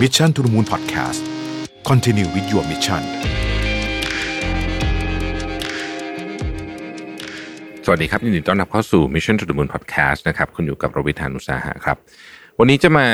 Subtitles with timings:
[0.00, 1.20] Mission to the Moon Podcast
[1.88, 3.02] Continue with your mission
[7.84, 11.96] สวัสดีครับยินดีต้อนรับเข้าสู่ Mission to the Moon Podcast นะครับ คุณอยู่กับโรวิธานุสาหะครับ
[12.58, 13.06] วันนี้จะมา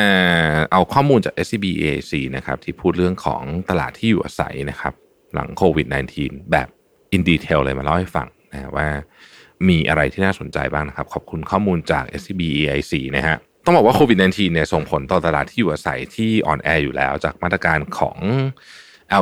[0.73, 4.95] เอาข้อมูลจาก SCBAC นะครับที่พูดเรื่องของตลาดที่อยู่อาศัยนะครับ
[5.35, 5.87] หลังโควิด
[6.19, 6.69] -19 แบบ
[7.17, 8.89] in detail เลยมาเล่าให้ฟังนะว่า
[9.69, 13.37] มีอะไรที่น่าสนใจบ้างนะครับ ขอบคุณข้อมูลจาก SCB EIC นะฮะ
[13.69, 18.19] ต้องบอกว่าโควิด -19 เนี่ยส่งผลต่อตลาดที่อยู่อาศัยที่อ่อนแออยู่แล้ว จากมาตรการของ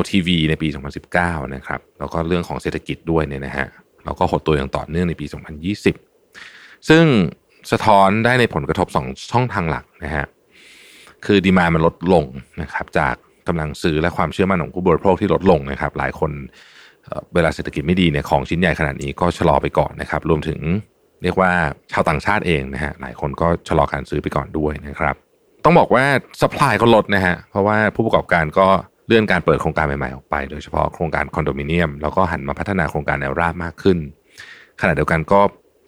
[0.00, 0.68] LTV ในปี
[1.10, 3.66] 2019 นะครับ แล้วก็เรื่องของเศรษฐกิจด้วยเนี่ยนะฮะ
[4.04, 5.26] แล้วก็หดตัวอย่างต่อเนื่องในปี
[6.06, 7.04] 2020 ซึ่ง
[7.72, 10.26] สะท้อนได้ในผลกระทบ2ช่องทางหลักนะฮะ
[11.26, 12.24] คือดีมามันลดลง
[12.62, 13.14] นะครับจาก
[13.48, 16.30] กำลังซื้อและความเชื่อมั่นของผู้บริโภคที่ลดลงนะครับ หลายคน
[17.34, 20.60] เวลาเศรษฐกิจไม่ดีเนี่ยของชิ้นใหญ่ขนาดนี้ก็ชะลอไปก่อนนะครับ รวมถึง
[21.24, 21.52] เรียกว่า
[21.92, 25.14] ชาวต่างชาติเองนะฮะหลายคนก็ชะลอการซื้อไปก่อนด้วยนะครับ
[25.64, 26.04] ต้องบอกว่า
[26.40, 28.66] สป라이ก็ลดนะฮะเพราะว่าผู้ประกอบการก็
[29.06, 33.98] เลื่อนการเปิดโครงการใหม่ๆออกไป โดยเฉพาะโครงการคอนโดมิเนียม แล้วก็หันมาพัฒนาโครงการแนวราบมากขึ้น
[34.80, 35.40] ขณะเดียวกันก็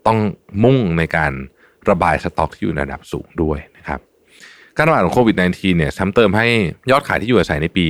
[0.07, 0.19] ต้อง
[0.65, 1.33] มุ่งในการ
[1.91, 4.01] ระบายสต็อกที่อยู่ในระดับสูงด้วยนะครับ
[4.77, 6.47] การระบาดของโควิด -19 เนี่ยซ้ำเติมให้
[6.91, 7.87] ยอดขายที่อยู่อาศัยในปี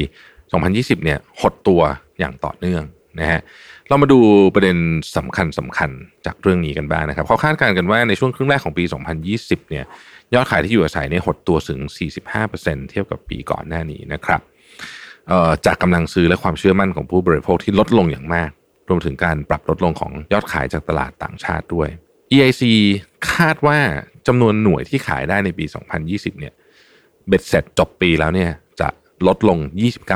[0.50, 1.82] 2020 เนี่ยหดตัว
[2.18, 2.82] อย่างต่อเนื่อง
[3.20, 3.40] นะฮะ
[3.88, 4.18] เรามาดู
[4.54, 4.76] ประเด็น
[5.16, 5.90] สำคัญสำคัญ
[6.26, 8.84] จากเรื่องนี้กันบ้างนะครับเขาคาดการณ์กันว่าในช่วงครึ่งแรกของปี
[9.26, 9.84] 2020 เนี่ย
[10.34, 11.80] ยอดขายที่อยู่อาศัยเนี่ยหดตัวถึง
[12.36, 14.40] 45%เทียบกับปีก่อนหน้านี้นะครับ
[15.66, 18.50] จากกำลังซื้อและความเชื่อมั่นของผู้บริโภคที่ลดลงอย่างมาก
[18.88, 21.88] รวมถึงการปรับลดลงของยอดขายจากตลาดต่างชาติด้วย
[22.32, 22.62] EIC
[23.32, 23.78] คาดว่า
[24.26, 25.64] จำนวนหน่วยที่ขายได้ในปี
[26.02, 26.52] 2020 เนี่ย
[27.28, 28.88] เบ็ดเสร็จจบปีแล้วเนี่ยจะ
[29.26, 29.58] ลดลง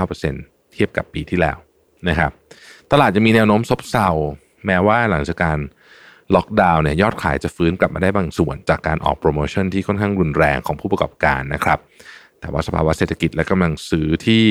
[0.06, 1.56] 29%เทียบกับปีที่แล้ว
[2.08, 2.32] นะครับ
[2.92, 4.08] ตลาดจะมีแนวโน้มซบเซา
[4.66, 5.58] แม้ว่าหลังจากการ
[6.34, 11.78] ล็อกดาวน์เนี่ยยอดขายจะฟื้นกลับมาได้บางส่วน จากการออกโปรโมชั่นที่ค่อนข้างรุนแรงของผู้ประกอบการนะครับ
[12.40, 14.44] แต่ว่าสภาวะเศรษฐกิจและกำลังซื้อที่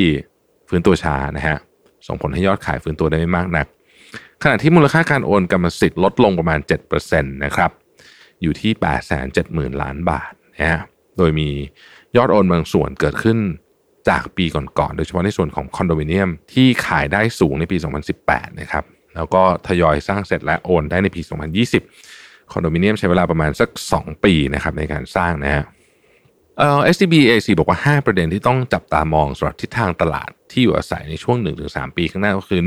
[0.67, 1.57] ฟื้นตัวช้านะฮะ
[2.07, 3.67] ส่งผลให้ยอดขายฟื้นตัวได้ไม่มากนัก
[4.43, 6.59] ขณะที่มูลค่าการโอนกรรมสิทธิ์ลดลงประมาณ
[6.95, 7.71] 7%นะครับ
[8.41, 8.71] อยู่ที่
[9.71, 10.81] 870,000 ล้านบาทนะฮะ
[11.17, 11.49] โดยมี
[12.17, 13.37] ยอดโอนบางส่วนเกิดขึ้น
[14.09, 17.77] จากปีก่อนๆ โดยเฉพาะในส่วนของคอนโดมิเนียมที่ขายได้สูงในปี
[18.17, 18.83] 2018 นะครับ
[19.15, 21.21] แล้วก็ทยอยสร้างเสร็จและโอนได้ในปี
[21.85, 25.65] 2020 คอนโดมิเนียมใช้เวลาประมาณสัก 2 ปีนะครับในการสร้างนะฮะ
[26.57, 31.37] เอ่อ STB AC บอกว่า 5 ประเด็นที่ต้องจับตามองสำหรับทิศทางตลาดที่อยู่อาศัยในช่วง
[31.67, 32.61] 1-3 ปีข้างหน้าก็คือ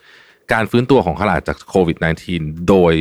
[0.00, 0.52] 1.
[0.52, 1.96] การฟื้นตัวของตลาดจากโควิด
[2.32, 2.94] -19 โดย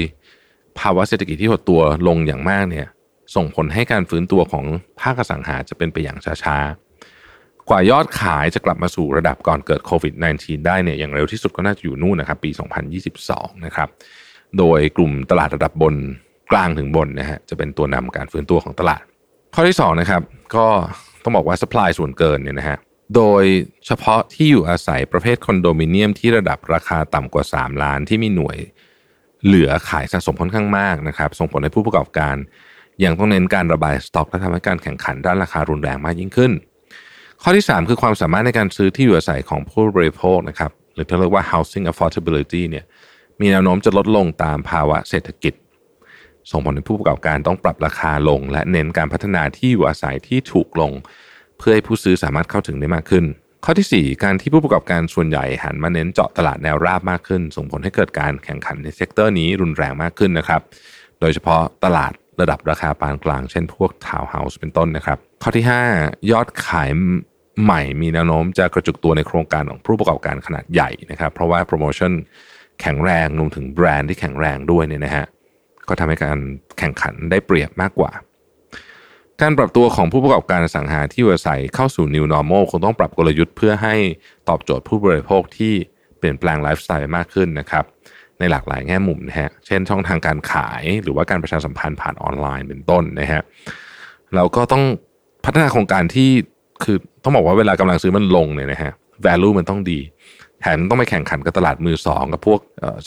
[0.79, 2.87] ภาวะเศรษฐกิจที่หดตัวลงอย่างมากเนี่ย
[3.35, 4.65] ส่งผลให้การฟื้นตัวของ
[5.01, 6.86] ภาคสังหาจะเป็นไปอย่างช้าๆ
[7.69, 12.49] กว่ายอดขายจะกลับมาสู่ระดับก่อนเกิดโควิด -19 ได้เนี่ยอย่างเร็วที่สุดก็น่าจะอยู่นู่นนะครับปี
[13.07, 13.89] 2022 นะครับ
[14.57, 15.95] โดยกลุ่มตลาดระดับบน
[16.51, 19.03] กลางถึงบนนะฮะจะเป็นตัวนำการฟื้นตัวของตลาด
[19.55, 20.21] ข้อที่2นะครับ
[20.55, 20.67] ก็
[21.23, 22.77] ต้องบอกว่าสป라이ส่วนเกินเนี่ยนะฮะ
[23.15, 23.43] โดย
[23.85, 28.57] เฉพาะที่อยู่อาศัยประเภทคอนโดมิเนียมที่ระดับราคาต่ำกว่า 3 ล้านที่มีหน่วย
[29.45, 32.35] เหลือขายสะสมค่อนข้างมากนะครับส่งผลให้ผู้ประกอบการ
[33.03, 36.51] ยังต้องเน้นการระบายสต็อกและทำให้การแข่งขันด้านราคารุนแรงมากยิ่งขึ้น
[37.41, 42.85] ข้อที่ 3 คือความสามารถในการซื้อที่อยู่อาศัยของผู้บริโภคนะครับหรือที่เรียกว่า housing affordability เนี่ย
[43.39, 45.53] มีแนวโน้มจะลดลงตามภาวะเศรษฐกิจ
[46.51, 50.91] ส่งผลให้ผู้ประกอบการต้องปรับราคาลง และเน้นการพัฒนาที่อยู่อาศัยที่ถูกลง
[51.57, 53.25] เพื่อให้ผู้ซื้อสามารถเข้าถึงได้มากขึ้น
[53.65, 60.61] ข้อที่ 4 การที่ผู้ประกอบการส่วนใหญ่หันมาเน้นเจาะตลาดแนวราบมากขึ้น ส่งผลให้เกิดการแข่งขันใน sector นี้รุนแรงมากขึ้นนะครับ
[61.19, 65.65] โดยเฉพาะตลาด ระดับราคาปานกลาง เช่นพวกทาวน์เฮาส์เป็นต้นนะครับ ข้อที่
[65.97, 66.89] 5 ยอดขาย
[67.63, 72.11] ใหม่มีแนวโน้มจะกระจุกตัวในโครงการของผู้ประกอบการขนาดใหญ่นะครับ เพราะว่าโปรโมชั่น
[72.81, 75.25] แข็งแรงรวมถึงแบรนด์ที่แข็งแรงด้วยเนี่ยนะฮะ
[75.87, 76.39] ก็ทำให้การ
[76.79, 78.11] แข่งขันได้เปรียบมากกว่า
[79.41, 83.95] การปรับตัวของผู้ประกอบการสังหาที่อยู่อาศัยเข้าสู่ New Normal คงต้องปรับกลยุทธ์เพื่อให้
[84.49, 85.73] ตอบโจทย์ผู้บริโภคที่
[86.17, 87.85] เปลี่ยนแปลงไลฟ์สไตล์มากขึ้นนะครับ
[88.39, 93.41] ในหลากหลายแง่มุมนะฮะ เช่นช่องทางการขายหรือว่าการประชาสัมพันธ์ผ่านออนไลน์เป็นต้นนะฮะ
[94.35, 94.83] เราก็ต้อง
[95.45, 96.29] พัฒนาโครงการที่
[96.83, 98.91] คือต้องบอกว่าเวลากำลังซื้อมันลงเนี่ยนะฮะ
[99.25, 99.99] value มันต้องดี
[100.61, 102.59] แถมต้องไปแข่งขันกับตลาดมือสองกับพวก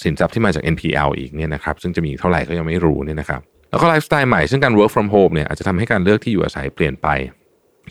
[0.03, 3.41] สินทรัพย์ที่มาจาก NPL อีกเนี่ยนะครับ ซึ่งจะมีเท่าไหร่ก็ยังไม่รู้เนี่ยนะครับ
[3.71, 7.09] แล้วก็ไลฟ์สไตล์ใหม่ ซึ่งการ work from home เนี่ยอาจจะทำให้การเลือกที่อยู่อาศัยเปลี่ยนไป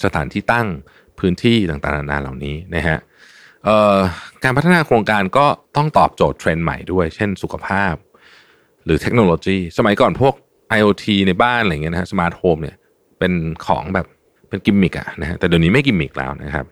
[0.06, 0.68] สถานที่ตั้ง
[1.20, 2.98] พื้นที่ต่างๆนานาเหล่านี้นะฮะ
[4.44, 5.46] การพัฒนาโครงการก็
[5.76, 7.94] ต้องตอบโจทย์เทรนด์ใหม่ด้วย เช่นสุขภาพ
[8.86, 10.34] หรือเทคโนโลยี สมัยก่อนพวก
[10.78, 12.76] IoT ในบ้านอะไรเงี้ยนะฮะ smart home เนี่ย
[13.20, 13.34] เป็น
[13.66, 14.06] ของแบบ
[14.50, 16.66] เป็นกิมมิกอะนะฮะแต่เดี๋ยวนี้ไม่กิมมิกแล้วนะครับ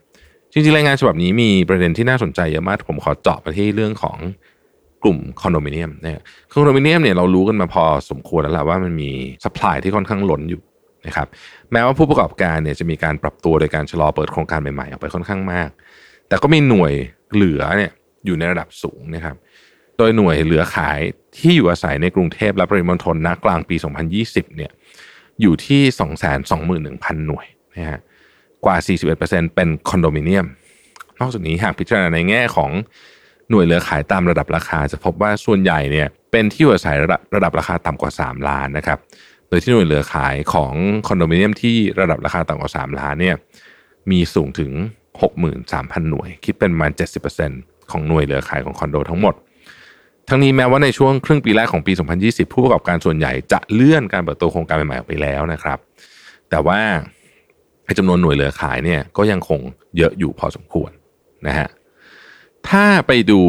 [0.51, 4.17] จริงๆรายงานฉบับนี้มีประเด็นที่น่าสนใจเยอะมากผมขอเจาะไปที่เรื่องของ
[5.03, 9.11] กลุ่มคอนโดมิเนียมเนะคอนโดมิเนียมเนี่ยเรารู้กันมาพอสมควรแล้วแหละว่ามันมี
[9.43, 10.61] supply ที่ค่อนข้างล้นอยู่
[11.07, 11.27] นะครับ
[11.71, 15.69] แม้ว่าผู้ประกอบการเนี่ยจะมีการปรับตัวโดยการชะลอเปิดโครงการใหม่ๆออกไปค่อนข้างมาก
[16.27, 16.93] แต่ก็มีหน่วย
[17.33, 17.91] เหลือเนี่ย
[18.25, 19.35] อยู่ในระดับสูงนะครับ
[19.97, 20.99] โดยหน่วยเหลือขาย
[21.37, 23.75] ที่อยู่อาศัยในกรุงเทพและปริมณฑลณกลางปี
[24.15, 24.71] 2020เนี่ย
[25.41, 25.81] อยู่ที่
[26.33, 27.45] 221,000 หน่วย
[27.75, 27.99] นะฮะ
[28.65, 28.75] กว่า
[29.15, 30.45] 41%เป็นคอนโดมิเนียม
[31.19, 32.71] นอกจากนี้หากพิจารณาในแง่ของ
[33.49, 38.99] หน่วยเหลือขายตามระดับราคา จะพบว่าส่วนใหญ่เนี่ยเป็นที่อยู่อาศัยระดับระดับราคาต่ำกว่า 3 ล้านนะครับ
[39.47, 40.73] โดยที่หน่วยเหลือขายของ
[41.07, 43.35] คอนโดมิเนียมที่ระดับราคาต่ำกว่า 3 ล้านเนี่ย
[44.11, 44.71] มีสูงถึง
[45.41, 46.91] 63,000 หน่วย คิดเป็นประมาณ
[47.41, 49.35] 70%ของหน่วยเหลือขายของคอนโดทั้งหมด
[50.29, 51.93] ทั้งนี้แม้ว่าในช่วงครึ่งปีแรกของปี
[52.23, 55.77] 2020 ผู้ประกอบการส่วนใหญ่จะเลื่อนการเปิดตัวโครงการใหม่ๆออกไปแล้วนะครับ
[56.49, 56.79] แต่ว่า
[57.97, 59.59] จำนวนหน่วยเหลือขายเนี่ยก็ยังคง
[59.97, 60.91] เยอะอยู่พอสมควร
[61.47, 61.67] นะฮะ
[62.69, 63.41] ถ้าไปดู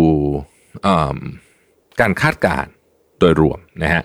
[2.00, 2.70] การคาดการณ์
[3.18, 4.02] โดยรวมนะฮะ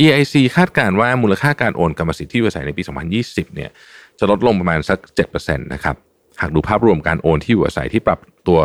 [0.00, 2.82] EIC คาดการณ์ว่ามูลค่าการโอนกรรมสิทธิ์ที่อยู่อาศัยในปี
[3.18, 3.70] 2020 เนี่ย
[4.18, 4.98] จะลดลงประมาณสัก
[5.32, 5.96] 7%นะครับ
[6.40, 8.60] หากดูภาพรวมการโอนที่อยู่อาศัยที่ปรับตัว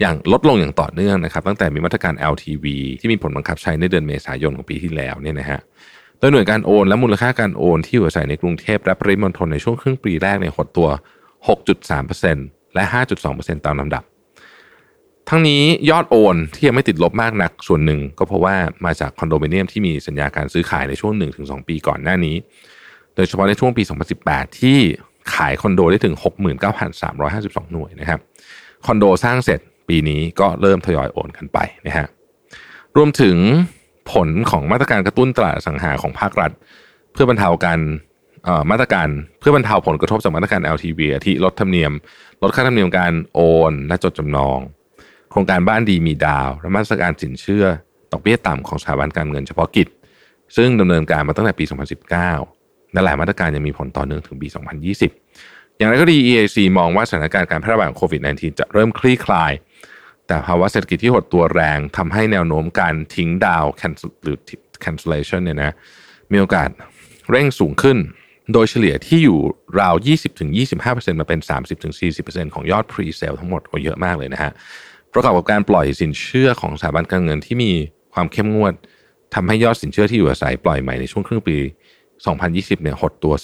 [0.00, 2.66] อย่างลดลงอย่างต่อเนื่องนะครับตั้งแต่มีมาตรการ LTV
[3.00, 5.60] ที่มีผลบังคับใช้ในเดือนเมษายนของปีที่แล้วเนี่ยนะฮะ
[6.18, 10.88] โดยหน่วยการโอนและมูลค่าการโอนที่อยู่อาศัยในกรุงเทพและปริมณฑลในช่วงครึ่งปีแรกเนี่ยหดตัว
[11.96, 12.84] 6.3%และ
[13.24, 14.04] 5.2%ตามลำดับ
[15.28, 18.54] ทั้งนี้ยอดโอนที่ยังไม่ติดลบมากนักส่วนหนึ่ง ก็เพราะว่า
[18.84, 21.12] มาจากคอนโดมิเนียมที่มีสัญญาการซื้อขายในช่วง
[21.42, 22.36] 1-2 ปีก่อนหน้านี้
[23.16, 23.82] โดยเฉพาะในช่วงปี
[24.22, 24.78] 2018 ที่
[25.34, 26.14] ขายคอนโดได้ถึง
[26.72, 28.20] 69,352 หน่วยนะครับ
[28.86, 32.06] คอนโดสร้างเสร็จปีนี้ก็เริ่มทยอยโอนกันไปนะฮะ
[32.96, 33.36] รวมถึง
[34.12, 36.50] ผลของมาตรการกระตุ้นตลาดสังหาของภาครัฐ
[37.12, 37.80] เพื่อบรรเทาการ
[38.70, 39.08] มาตรการ
[39.38, 41.92] เพื่อบรรเทาผลกระทบจากมาตรการ LTV ที่ลดธรรมเนียม
[42.42, 43.40] ลดค่าธรรมเนียมการโอ
[43.70, 44.58] นและจดจำนอง
[45.30, 47.64] โครงการบ้านดีมีดาว และมาตรการสินเชื่อ
[48.12, 49.88] ดอกเบี้ยต่ำของสถาบันการเงินเฉพาะกิจ
[50.56, 51.64] ซึ่งดำเนินการมาตั้งแต่ปี
[52.30, 52.61] 2019
[52.92, 54.48] และหลายมาตรการยังมีผลต่อเนื่องถึงปี
[55.12, 59.52] 2020 อย่างไรก็ดี EAC มองว่าสถานการณ์การแพร่ระบาดของโควิด -19 จะเริ่มคลี่คลาย
[60.26, 63.64] แต่ภาวะเศรษฐกิจที่หดตัวแรงทำให้แนวโน้มการทิ้งดาว
[64.22, 64.36] หรือ
[64.84, 65.72] cancellation เนี่ยนะ
[66.32, 66.68] มีโอกาส
[67.30, 67.98] เร่งสูงขึ้น
[68.52, 69.38] โดยเฉลี่ยที่อยู่
[69.80, 69.94] ราว
[70.58, 71.40] 20-25%มาเป็น
[71.96, 74.52] 30-40%ของยอด pre-sale ทั้งหมดก็เยอะมากเลยนะฮะ
[75.12, 77.72] ประกอบกับการปล่อยสินเชื่อของสถาบันการเงินที่มี
[78.14, 78.72] ความเข้มงวด
[79.34, 81.56] ทำให้ยอดสินเชื่อที่อยู่อาศัยปล่อยใหม่ในช่วงครึ่งปี
[82.26, 83.34] 2020 เนี่ยหดตัว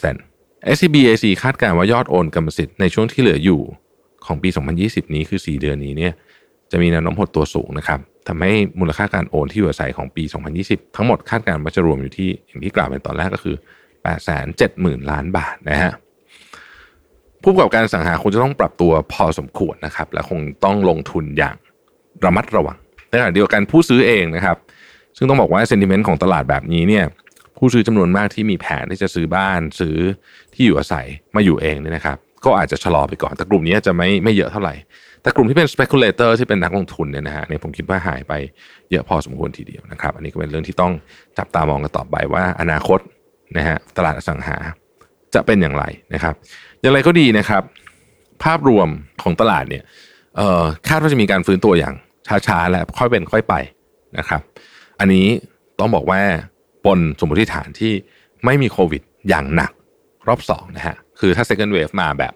[0.00, 3.60] 14% SCBAC คาดการณ์ว่ายอดโอนกรรมสิทธิ์ในช่วงที่เหลืออยู่
[4.26, 4.48] ของปี
[4.80, 6.12] 2020 นี้คือ 4 เดือนนี้เนี่ย
[6.70, 10.22] จะมีแนวโน้มหดตัวสูงนะครับทำให้มูลค่าการโอนที่อยู่อาศัยของปี
[10.60, 13.56] 2020 ทั้งหมดคาดการณ์ว่าจะรวมอยู่ที่อย่างที่กล่าวไปตอนแรกก็คือ
[14.32, 15.92] 870,000 ล้านบาทนะฮะ
[17.42, 21.56] ผู้ประกอบการสังหาคงจะต้องปรับตัวพอสมควรนะครับ และคงต้องลงทุนอย่าง
[22.24, 22.76] ระมัดระวัง
[23.08, 24.56] ในขณะเดียวกันผู้ซื้อเองนะครับ
[25.16, 27.04] ซึ่งต้องบอกว่าเซนติเมนต์ของตลาดแบบนี้เนี่ย
[27.64, 29.96] ผู้ซื้อจำนวนมากที่มีแผนที่จะซื้อบ้านซื้อ
[30.54, 31.06] ที่อยู่อาศัย
[31.36, 34.74] มาอยู่เองเนี่ยนะครับ ก็อาจจะชะลอไปก่อน แต่กลุ่มนี้จะไม่ไม่เยอะเท่าไหร่
[35.22, 38.32] แต่กลุ่มที่เป็น speculator ที่เป็นนักลงทุนเนี่ยนะฮะเนี่ยผมคิดว่าหายไป
[38.90, 40.92] เยอะพอสมควรทีเดียวนะครับ อันนี้ก็เป็นเรื่องที่ต้อง
[41.38, 43.00] จับตามองกันต่อไปว่าอนาคต
[43.56, 44.56] นะฮะตลาดอสังหา
[45.34, 46.34] จะเป็นอย่างไรนะครับ
[46.80, 47.62] อย่างไรก็ดีนะครับ
[48.44, 48.88] ภาพรวม
[49.22, 49.82] ของตลาดเนี่ย
[50.36, 51.94] เอ่อคาดว่าจะมีการฟื้นตัวอย่าง
[52.46, 53.54] ช้าๆและค่อยเป็นค่อยไป
[54.18, 54.40] นะครับ
[55.00, 55.26] อันนี้
[55.80, 56.20] ต้องบอกว่า
[56.86, 57.92] บนสมมติฐานที่
[58.44, 59.72] ไม่มีโควิดอย่างหนัก
[60.28, 62.34] รอบสองนะฮะคือถ้า second wave มาแบบ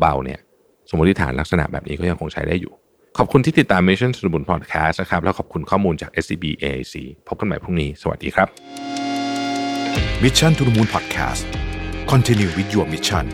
[0.00, 0.40] เบาๆเนี่ย
[0.88, 2.72] สมมติฐานลักษณะแบบนี้ก็ยังคงใช้ได้อยู่
[3.18, 6.94] ขอบคุณที่ติดตาม Mission to the Moon Podcast นะครับ แล้วขอบคุณข้อมูลจาก SCB AAC
[7.28, 8.48] พบกันใหม่พรุ่งนี้ สวัสดีครับ
[10.22, 11.42] Mission to the Moon Podcast
[12.12, 13.26] Continue with your mission